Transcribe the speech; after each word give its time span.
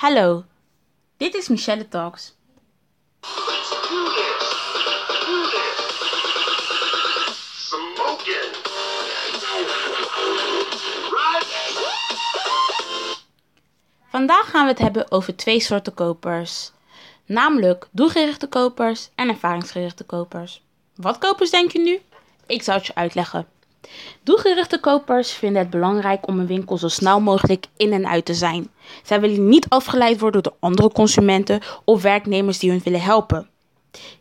Hallo, 0.00 0.44
dit 1.16 1.34
is 1.34 1.48
Michelle 1.48 1.88
Talks. 1.88 2.34
Vandaag 14.08 14.50
gaan 14.50 14.64
we 14.64 14.70
het 14.70 14.78
hebben 14.78 15.10
over 15.10 15.36
twee 15.36 15.60
soorten 15.60 15.94
kopers. 15.94 16.70
Namelijk 17.26 17.88
doelgerichte 17.90 18.46
kopers 18.46 19.10
en 19.14 19.28
ervaringsgerichte 19.28 20.04
kopers. 20.04 20.62
Wat 20.94 21.18
kopers 21.18 21.50
denk 21.50 21.70
je 21.70 21.78
nu? 21.78 22.00
Ik 22.46 22.62
zal 22.62 22.74
het 22.74 22.86
je 22.86 22.94
uitleggen. 22.94 23.46
Doelgerichte 24.22 24.80
kopers 24.80 25.32
vinden 25.32 25.62
het 25.62 25.70
belangrijk 25.70 26.26
om 26.26 26.38
een 26.38 26.46
winkel 26.46 26.78
zo 26.78 26.88
snel 26.88 27.20
mogelijk 27.20 27.66
in 27.76 27.92
en 27.92 28.06
uit 28.06 28.24
te 28.24 28.34
zijn. 28.34 28.70
Zij 29.02 29.20
willen 29.20 29.48
niet 29.48 29.68
afgeleid 29.68 30.20
worden 30.20 30.42
door 30.42 30.56
andere 30.60 30.92
consumenten 30.92 31.60
of 31.84 32.02
werknemers 32.02 32.58
die 32.58 32.70
hun 32.70 32.80
willen 32.84 33.02
helpen. 33.02 33.48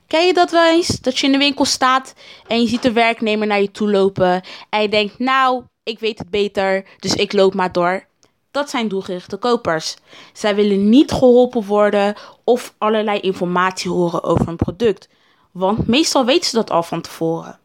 Ken 0.07 0.25
je 0.25 0.33
dat 0.33 0.51
wel 0.51 0.71
eens? 0.71 0.87
Dat 0.87 1.19
je 1.19 1.25
in 1.25 1.31
de 1.31 1.37
winkel 1.37 1.65
staat 1.65 2.13
en 2.47 2.61
je 2.61 2.67
ziet 2.67 2.81
de 2.81 2.91
werknemer 2.91 3.47
naar 3.47 3.61
je 3.61 3.71
toe 3.71 3.91
lopen 3.91 4.41
en 4.69 4.81
je 4.81 4.89
denkt, 4.89 5.19
nou, 5.19 5.63
ik 5.83 5.99
weet 5.99 6.19
het 6.19 6.29
beter, 6.29 6.85
dus 6.99 7.15
ik 7.15 7.33
loop 7.33 7.53
maar 7.53 7.71
door. 7.71 8.07
Dat 8.51 8.69
zijn 8.69 8.87
doelgerichte 8.87 9.37
kopers. 9.37 9.95
Zij 10.33 10.55
willen 10.55 10.89
niet 10.89 11.11
geholpen 11.11 11.65
worden 11.65 12.15
of 12.43 12.73
allerlei 12.77 13.19
informatie 13.19 13.91
horen 13.91 14.23
over 14.23 14.47
een 14.47 14.55
product, 14.55 15.09
want 15.51 15.87
meestal 15.87 16.25
weten 16.25 16.49
ze 16.49 16.55
dat 16.55 16.71
al 16.71 16.83
van 16.83 17.01
tevoren. 17.01 17.59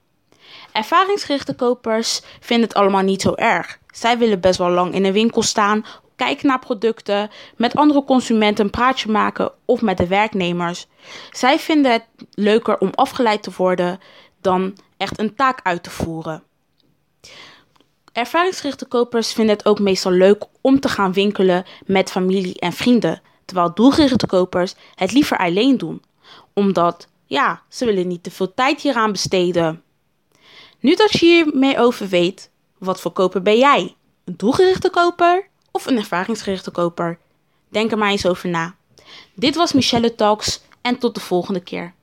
Ervaringsgerichte 0.74 1.54
kopers 1.54 2.20
vinden 2.40 2.68
het 2.68 2.76
allemaal 2.76 3.02
niet 3.02 3.22
zo 3.22 3.34
erg. 3.34 3.78
Zij 3.86 4.18
willen 4.18 4.40
best 4.40 4.58
wel 4.58 4.70
lang 4.70 4.94
in 4.94 5.04
een 5.04 5.12
winkel 5.12 5.42
staan, 5.42 5.84
kijken 6.16 6.46
naar 6.46 6.58
producten, 6.58 7.30
met 7.56 7.76
andere 7.76 8.04
consumenten 8.04 8.64
een 8.64 8.70
praatje 8.70 9.10
maken 9.10 9.52
of 9.64 9.82
met 9.82 9.96
de 9.96 10.06
werknemers. 10.06 10.86
Zij 11.30 11.58
vinden 11.58 11.92
het 11.92 12.04
leuker 12.30 12.78
om 12.78 12.90
afgeleid 12.94 13.42
te 13.42 13.50
worden 13.56 14.00
dan 14.40 14.76
echt 14.96 15.18
een 15.18 15.34
taak 15.34 15.60
uit 15.62 15.82
te 15.82 15.90
voeren. 15.90 16.42
Ervaringsgerichte 18.12 18.86
kopers 18.86 19.32
vinden 19.32 19.56
het 19.56 19.66
ook 19.66 19.80
meestal 19.80 20.12
leuk 20.12 20.44
om 20.60 20.80
te 20.80 20.88
gaan 20.88 21.12
winkelen 21.12 21.64
met 21.86 22.10
familie 22.10 22.58
en 22.58 22.72
vrienden, 22.72 23.22
terwijl 23.44 23.74
doelgerichte 23.74 24.26
kopers 24.26 24.74
het 24.94 25.12
liever 25.12 25.38
alleen 25.38 25.78
doen, 25.78 26.02
omdat 26.52 27.08
ja, 27.26 27.62
ze 27.68 27.84
willen 27.84 28.08
niet 28.08 28.22
te 28.22 28.30
veel 28.30 28.54
tijd 28.54 28.80
hieraan 28.80 29.12
besteden. 29.12 29.83
Nu 30.84 30.94
dat 30.94 31.12
je 31.12 31.26
hiermee 31.26 31.78
over 31.78 32.08
weet, 32.08 32.50
wat 32.78 33.00
voor 33.00 33.12
koper 33.12 33.42
ben 33.42 33.58
jij? 33.58 33.94
Een 34.24 34.34
doelgerichte 34.36 34.90
koper 34.90 35.48
of 35.70 35.86
een 35.86 35.96
ervaringsgerichte 35.96 36.70
koper? 36.70 37.18
Denk 37.68 37.90
er 37.90 37.98
maar 37.98 38.10
eens 38.10 38.26
over 38.26 38.48
na. 38.48 38.74
Dit 39.34 39.54
was 39.54 39.72
Michelle 39.72 40.14
Talks 40.14 40.60
en 40.80 40.98
tot 40.98 41.14
de 41.14 41.20
volgende 41.20 41.60
keer. 41.60 41.94